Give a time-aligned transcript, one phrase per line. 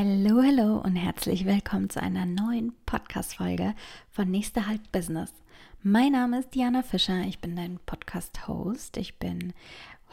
[0.00, 3.74] Hallo, hallo und herzlich willkommen zu einer neuen Podcast-Folge
[4.12, 5.32] von Nächste Halt Business.
[5.82, 8.96] Mein Name ist Diana Fischer, ich bin dein Podcast-Host.
[8.96, 9.54] Ich bin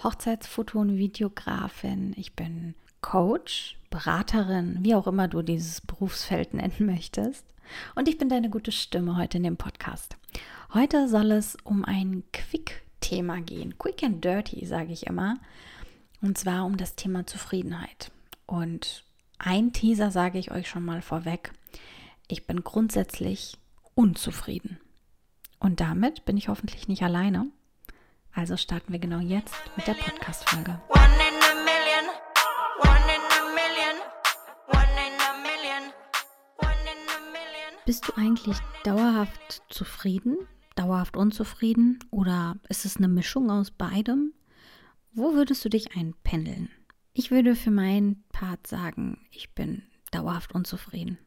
[0.01, 7.45] Hochzeitsfoto- und Videografin, ich bin Coach, Beraterin, wie auch immer du dieses Berufsfeld nennen möchtest.
[7.93, 10.17] Und ich bin deine gute Stimme heute in dem Podcast.
[10.73, 13.77] Heute soll es um ein Quick-Thema gehen.
[13.77, 15.35] Quick and Dirty, sage ich immer.
[16.23, 18.09] Und zwar um das Thema Zufriedenheit.
[18.47, 19.04] Und
[19.37, 21.51] ein Teaser sage ich euch schon mal vorweg.
[22.27, 23.57] Ich bin grundsätzlich
[23.93, 24.79] unzufrieden.
[25.59, 27.47] Und damit bin ich hoffentlich nicht alleine.
[28.33, 30.81] Also starten wir genau jetzt mit der Podcast-Folge.
[37.85, 40.37] Bist du eigentlich dauerhaft zufrieden,
[40.75, 44.33] dauerhaft unzufrieden oder ist es eine Mischung aus beidem?
[45.13, 46.69] Wo würdest du dich einpendeln?
[47.13, 51.17] Ich würde für meinen Part sagen, ich bin dauerhaft unzufrieden.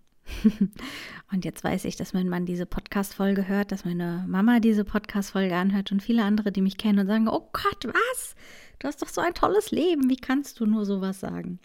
[1.33, 5.57] und jetzt weiß ich, dass mein Mann diese Podcast-Folge hört, dass meine Mama diese Podcast-Folge
[5.57, 8.35] anhört und viele andere, die mich kennen und sagen: Oh Gott, was?
[8.79, 10.11] Du hast doch so ein tolles Leben.
[10.11, 11.61] Wie kannst du nur sowas sagen?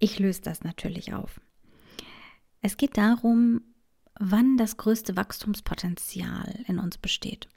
[0.00, 1.40] Ich löse das natürlich auf.
[2.60, 3.62] Es geht darum,
[4.20, 7.48] wann das größte Wachstumspotenzial in uns besteht.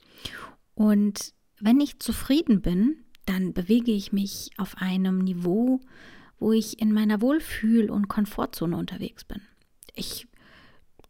[0.76, 5.82] Und wenn ich zufrieden bin, dann bewege ich mich auf einem Niveau,
[6.40, 9.42] wo ich in meiner Wohlfühl- und Komfortzone unterwegs bin.
[9.96, 10.28] Ich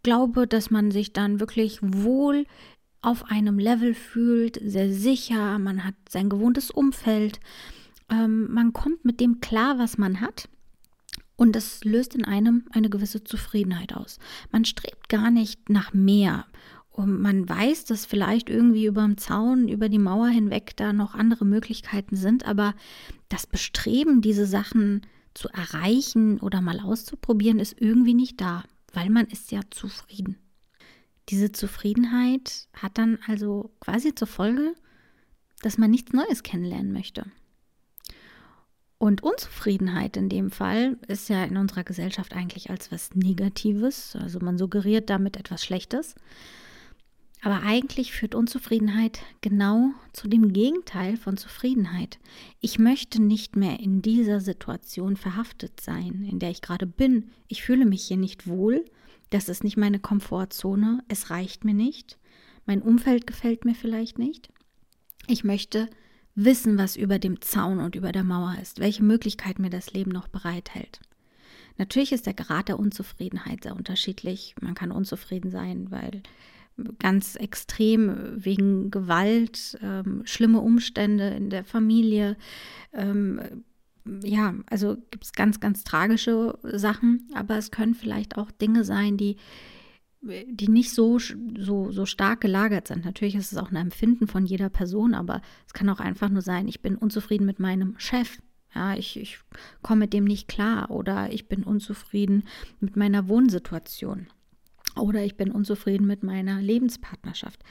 [0.04, 2.46] glaube, dass man sich dann wirklich wohl
[3.02, 7.40] auf einem Level fühlt, sehr sicher, man hat sein gewohntes Umfeld,
[8.10, 10.50] ähm, man kommt mit dem klar, was man hat.
[11.36, 14.18] Und das löst in einem eine gewisse Zufriedenheit aus.
[14.52, 16.46] Man strebt gar nicht nach mehr
[16.90, 21.14] und man weiß, dass vielleicht irgendwie über dem Zaun, über die Mauer hinweg da noch
[21.14, 22.74] andere Möglichkeiten sind, aber
[23.30, 25.02] das Bestreben, diese Sachen
[25.38, 30.38] zu erreichen oder mal auszuprobieren, ist irgendwie nicht da, weil man ist ja zufrieden.
[31.30, 34.74] Diese Zufriedenheit hat dann also quasi zur Folge,
[35.62, 37.26] dass man nichts Neues kennenlernen möchte.
[38.98, 44.40] Und Unzufriedenheit in dem Fall ist ja in unserer Gesellschaft eigentlich als was Negatives, also
[44.40, 46.16] man suggeriert damit etwas Schlechtes.
[47.42, 52.20] Aber eigentlich führt Unzufriedenheit genau zu dem Gegenteil von Zufriedenheit.
[52.62, 57.32] Ich möchte nicht mehr in dieser Situation verhaftet sein, in der ich gerade bin.
[57.48, 58.84] Ich fühle mich hier nicht wohl.
[59.30, 61.04] Das ist nicht meine Komfortzone.
[61.08, 62.18] Es reicht mir nicht.
[62.66, 64.50] Mein Umfeld gefällt mir vielleicht nicht.
[65.28, 65.90] Ich möchte
[66.36, 70.12] wissen, was über dem Zaun und über der Mauer ist, welche Möglichkeit mir das Leben
[70.12, 71.00] noch bereithält.
[71.78, 74.56] Natürlich ist der Grad der Unzufriedenheit sehr unterschiedlich.
[74.62, 76.24] Man kann unzufrieden sein, weil
[77.00, 82.38] ganz extrem wegen Gewalt, ähm, schlimme Umstände in der Familie.
[82.94, 83.64] Ähm,
[84.24, 89.18] ja, also gibt es ganz, ganz tragische Sachen, aber es können vielleicht auch Dinge sein,
[89.18, 89.38] die,
[90.22, 93.06] die nicht so, so, so stark gelagert sind.
[93.06, 96.42] Natürlich ist es auch ein Empfinden von jeder Person, aber es kann auch einfach nur
[96.42, 98.38] sein, ich bin unzufrieden mit meinem Chef.
[98.74, 99.40] Ja, ich, ich
[99.82, 102.44] komme mit dem nicht klar oder ich bin unzufrieden
[102.80, 104.28] mit meiner Wohnsituation.
[105.00, 107.64] Oder ich bin unzufrieden mit meiner Lebenspartnerschaft.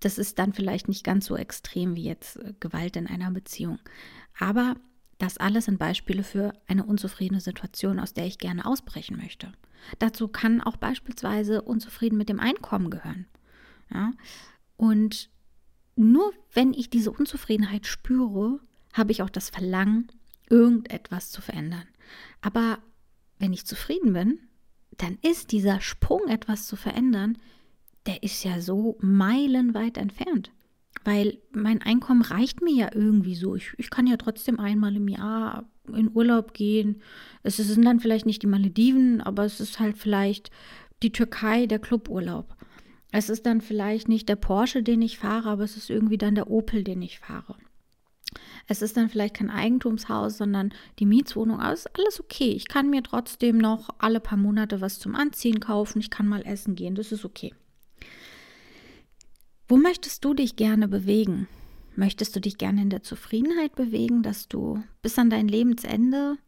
[0.00, 3.78] Das ist dann vielleicht nicht ganz so extrem wie jetzt äh, Gewalt in einer Beziehung.
[4.38, 4.76] Aber
[5.18, 9.52] das alles sind Beispiele für eine unzufriedene Situation, aus der ich gerne ausbrechen möchte.
[9.98, 13.26] Dazu kann auch beispielsweise unzufrieden mit dem Einkommen gehören.
[13.92, 14.12] Ja?
[14.76, 15.30] Und
[15.94, 18.60] nur wenn ich diese Unzufriedenheit spüre,
[18.94, 20.10] habe ich auch das Verlangen,
[20.48, 21.86] irgendetwas zu verändern.
[22.40, 22.78] Aber
[23.38, 24.38] wenn ich zufrieden bin,
[25.02, 27.38] dann ist dieser Sprung, etwas zu verändern,
[28.06, 30.50] der ist ja so meilenweit entfernt.
[31.04, 33.54] Weil mein Einkommen reicht mir ja irgendwie so.
[33.54, 37.00] Ich, ich kann ja trotzdem einmal im Jahr in Urlaub gehen.
[37.42, 40.50] Es sind dann vielleicht nicht die Malediven, aber es ist halt vielleicht
[41.02, 42.54] die Türkei, der Cluburlaub.
[43.12, 46.34] Es ist dann vielleicht nicht der Porsche, den ich fahre, aber es ist irgendwie dann
[46.34, 47.56] der Opel, den ich fahre.
[48.66, 51.60] Es ist dann vielleicht kein Eigentumshaus, sondern die Mietswohnung.
[51.60, 52.52] Aber es ist alles okay.
[52.52, 55.98] Ich kann mir trotzdem noch alle paar Monate was zum Anziehen kaufen.
[55.98, 56.94] Ich kann mal essen gehen.
[56.94, 57.52] Das ist okay.
[59.68, 61.48] Wo möchtest du dich gerne bewegen?
[61.96, 66.38] Möchtest du dich gerne in der Zufriedenheit bewegen, dass du bis an dein Lebensende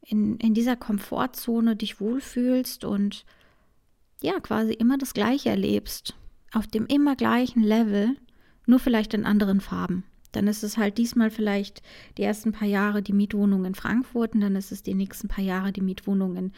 [0.00, 3.24] in, in dieser Komfortzone dich wohlfühlst und
[4.22, 6.14] ja, quasi immer das Gleiche erlebst,
[6.52, 8.16] auf dem immer gleichen Level,
[8.66, 10.04] nur vielleicht in anderen Farben.
[10.32, 11.82] Dann ist es halt diesmal vielleicht
[12.16, 15.44] die ersten paar Jahre die Mietwohnung in Frankfurt und dann ist es die nächsten paar
[15.44, 16.52] Jahre die Mietwohnung in,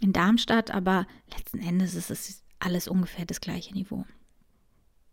[0.00, 0.70] in Darmstadt.
[0.70, 1.06] Aber
[1.36, 4.04] letzten Endes ist es alles ungefähr das gleiche Niveau.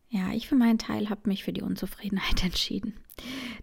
[0.10, 2.94] Ja, ich für meinen Teil habe mich für die Unzufriedenheit entschieden.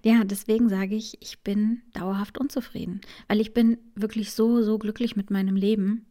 [0.02, 5.14] Ja, deswegen sage ich, ich bin dauerhaft unzufrieden, weil ich bin wirklich so, so glücklich
[5.16, 6.06] mit meinem Leben.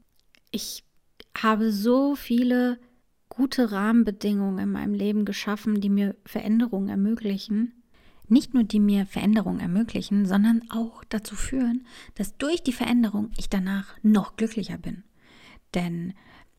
[0.51, 0.83] ich
[1.38, 2.80] habe so viele
[3.30, 7.78] gute Rahmenbedingungen in meinem Leben geschaffen, die mir Veränderungen ermöglichen.
[8.29, 11.85] Nicht nur die mir Veränderungen ermöglichen, sondern auch dazu führen,
[12.15, 15.03] dass durch die Veränderung ich danach noch glücklicher bin.
[15.73, 16.13] Denn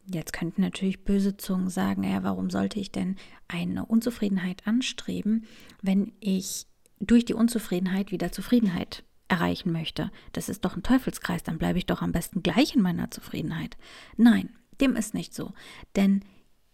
[0.04, 3.16] jetzt könnten natürlich böse Zungen sagen, ja, warum sollte ich denn
[3.48, 5.44] eine Unzufriedenheit anstreben,
[5.80, 6.66] wenn ich
[7.00, 10.10] durch die Unzufriedenheit wieder Zufriedenheit erreichen möchte.
[10.32, 13.76] Das ist doch ein Teufelskreis, dann bleibe ich doch am besten gleich in meiner Zufriedenheit.
[14.16, 14.50] Nein,
[14.80, 15.52] dem ist nicht so.
[15.96, 16.24] Denn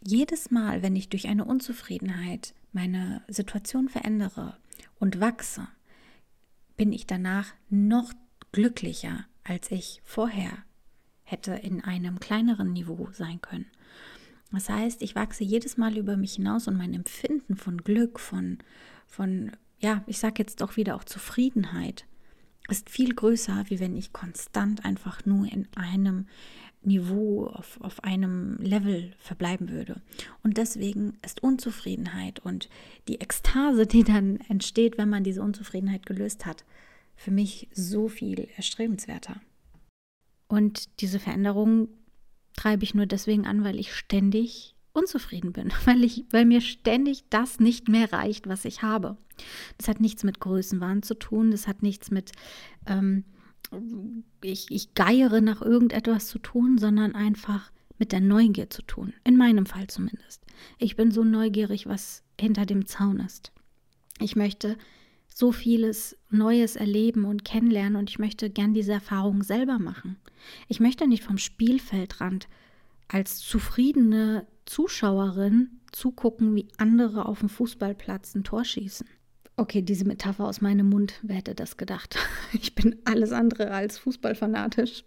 [0.04, 4.56] jedes Mal, wenn ich durch eine Unzufriedenheit meine Situation verändere
[4.98, 5.68] und wachse,
[6.76, 8.12] bin ich danach noch
[8.52, 10.64] glücklicher, als ich vorher
[11.22, 13.66] hätte in einem kleineren Niveau sein können.
[14.52, 18.58] Das heißt, ich wachse jedes Mal über mich hinaus und mein Empfinden von Glück, von,
[19.06, 22.06] von ja, ich sage jetzt doch wieder auch Zufriedenheit,
[22.68, 26.26] ist viel größer, wie wenn ich konstant einfach nur in einem
[26.86, 30.00] Niveau, auf, auf einem Level verbleiben würde.
[30.42, 32.68] Und deswegen ist Unzufriedenheit und
[33.08, 36.64] die Ekstase, die dann entsteht, wenn man diese Unzufriedenheit gelöst hat,
[37.16, 39.40] für mich so viel erstrebenswerter.
[40.48, 41.88] Und diese Veränderung
[42.54, 47.24] treibe ich nur deswegen an, weil ich ständig unzufrieden bin, weil, ich, weil mir ständig
[47.30, 49.16] das nicht mehr reicht, was ich habe.
[49.76, 52.32] Das hat nichts mit Größenwahn zu tun, das hat nichts mit,
[52.86, 53.24] ähm,
[54.42, 59.12] ich, ich geiere nach irgendetwas zu tun, sondern einfach mit der Neugier zu tun.
[59.24, 60.42] In meinem Fall zumindest.
[60.78, 63.52] Ich bin so neugierig, was hinter dem Zaun ist.
[64.20, 64.76] Ich möchte
[65.28, 70.16] so vieles Neues erleben und kennenlernen und ich möchte gern diese Erfahrung selber machen.
[70.68, 72.48] Ich möchte nicht vom Spielfeldrand
[73.08, 79.06] als zufriedene Zuschauerin zugucken, wie andere auf dem Fußballplatz ein Tor schießen.
[79.58, 82.16] Okay, diese Metapher aus meinem Mund, wer hätte das gedacht?
[82.52, 85.04] Ich bin alles andere als fußballfanatisch.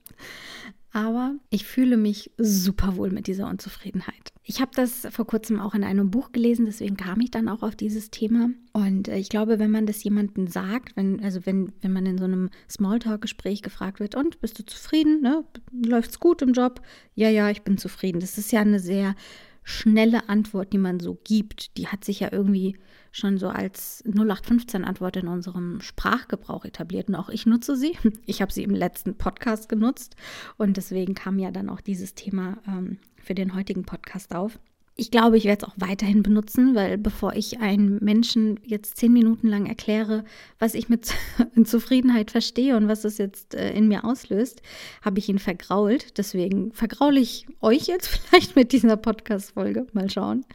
[0.92, 4.34] Aber ich fühle mich super wohl mit dieser Unzufriedenheit.
[4.44, 7.62] Ich habe das vor kurzem auch in einem Buch gelesen, deswegen kam ich dann auch
[7.62, 8.50] auf dieses Thema.
[8.74, 12.18] Und äh, ich glaube, wenn man das jemandem sagt, wenn, also wenn, wenn man in
[12.18, 15.22] so einem Smalltalk-Gespräch gefragt wird, und bist du zufrieden?
[15.22, 15.44] Ne?
[15.72, 16.81] Läuft's gut im Job?
[17.13, 18.19] Ja, ja, ich bin zufrieden.
[18.19, 19.16] Das ist ja eine sehr
[19.63, 22.75] schnelle Antwort, die man so gibt, die hat sich ja irgendwie
[23.11, 27.09] schon so als 0815-Antwort in unserem Sprachgebrauch etabliert.
[27.09, 27.97] Und auch ich nutze sie.
[28.25, 30.15] Ich habe sie im letzten Podcast genutzt
[30.57, 34.59] und deswegen kam ja dann auch dieses Thema ähm, für den heutigen Podcast auf.
[34.95, 39.13] Ich glaube, ich werde es auch weiterhin benutzen, weil bevor ich einem Menschen jetzt zehn
[39.13, 40.25] Minuten lang erkläre,
[40.59, 41.13] was ich mit
[41.63, 44.62] Zufriedenheit verstehe und was es jetzt äh, in mir auslöst,
[45.01, 46.18] habe ich ihn vergrault.
[46.18, 49.88] Deswegen vergraule ich euch jetzt vielleicht mit dieser Podcast-Folge.
[49.94, 50.45] Mal schauen.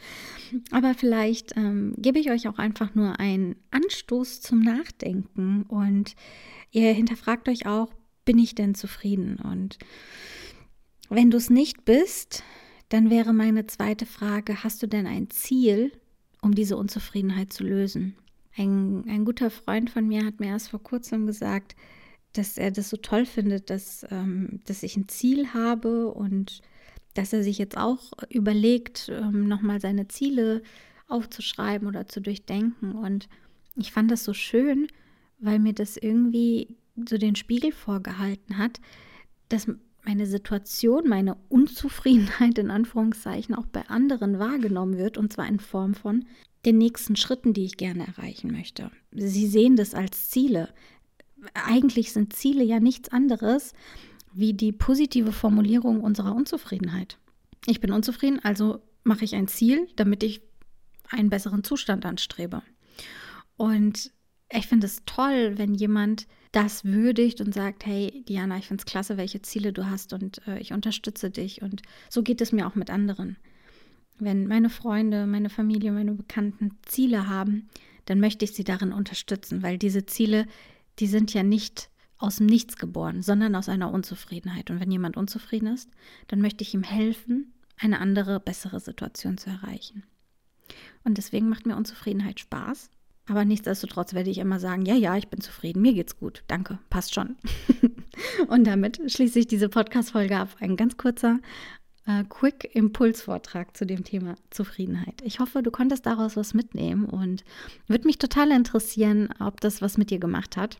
[0.70, 6.14] Aber vielleicht ähm, gebe ich euch auch einfach nur einen Anstoß zum Nachdenken und
[6.70, 7.92] ihr hinterfragt euch auch,
[8.24, 9.38] bin ich denn zufrieden?
[9.38, 9.78] Und
[11.08, 12.42] wenn du es nicht bist,
[12.94, 15.90] dann wäre meine zweite Frage, hast du denn ein Ziel,
[16.42, 18.14] um diese Unzufriedenheit zu lösen?
[18.56, 21.74] Ein, ein guter Freund von mir hat mir erst vor kurzem gesagt,
[22.34, 26.60] dass er das so toll findet, dass, ähm, dass ich ein Ziel habe und
[27.14, 30.62] dass er sich jetzt auch überlegt, ähm, nochmal seine Ziele
[31.08, 32.92] aufzuschreiben oder zu durchdenken.
[32.92, 33.28] Und
[33.74, 34.86] ich fand das so schön,
[35.40, 36.76] weil mir das irgendwie
[37.08, 38.80] so den Spiegel vorgehalten hat,
[39.48, 39.66] dass
[40.04, 45.94] meine Situation, meine Unzufriedenheit in Anführungszeichen auch bei anderen wahrgenommen wird und zwar in Form
[45.94, 46.24] von
[46.64, 48.90] den nächsten Schritten, die ich gerne erreichen möchte.
[49.12, 50.70] Sie sehen das als Ziele.
[51.52, 53.74] Eigentlich sind Ziele ja nichts anderes
[54.32, 57.18] wie die positive Formulierung unserer Unzufriedenheit.
[57.66, 60.42] Ich bin unzufrieden, also mache ich ein Ziel, damit ich
[61.08, 62.62] einen besseren Zustand anstrebe.
[63.56, 64.10] Und
[64.50, 68.86] ich finde es toll, wenn jemand das würdigt und sagt, hey Diana, ich finde es
[68.86, 71.62] klasse, welche Ziele du hast und äh, ich unterstütze dich.
[71.62, 73.36] Und so geht es mir auch mit anderen.
[74.18, 77.68] Wenn meine Freunde, meine Familie, meine Bekannten Ziele haben,
[78.04, 80.46] dann möchte ich sie darin unterstützen, weil diese Ziele,
[81.00, 84.70] die sind ja nicht aus dem Nichts geboren, sondern aus einer Unzufriedenheit.
[84.70, 85.90] Und wenn jemand unzufrieden ist,
[86.28, 90.04] dann möchte ich ihm helfen, eine andere, bessere Situation zu erreichen.
[91.02, 92.90] Und deswegen macht mir Unzufriedenheit Spaß.
[93.26, 96.78] Aber nichtsdestotrotz werde ich immer sagen, ja, ja, ich bin zufrieden, mir geht's gut, danke,
[96.90, 97.36] passt schon.
[98.48, 100.50] und damit schließe ich diese Podcast-Folge ab.
[100.60, 101.38] Ein ganz kurzer
[102.06, 105.22] äh, Quick-Impulsvortrag zu dem Thema Zufriedenheit.
[105.22, 107.44] Ich hoffe, du konntest daraus was mitnehmen und
[107.86, 110.78] würde mich total interessieren, ob das was mit dir gemacht hat.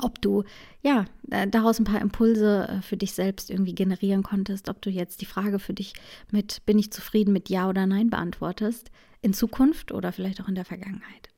[0.00, 0.44] Ob du
[0.82, 5.20] ja daraus ein paar Impulse äh, für dich selbst irgendwie generieren konntest, ob du jetzt
[5.22, 5.94] die Frage für dich
[6.30, 10.54] mit bin ich zufrieden mit Ja oder Nein beantwortest, in Zukunft oder vielleicht auch in
[10.54, 11.31] der Vergangenheit.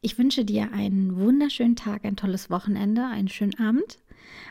[0.00, 3.98] Ich wünsche dir einen wunderschönen Tag, ein tolles Wochenende, einen schönen Abend,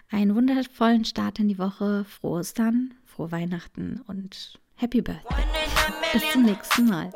[0.09, 5.45] einen wundervollen Start in die Woche, frohes dann, frohe Weihnachten und Happy Birthday.
[6.11, 7.11] Bis zum nächsten Mal.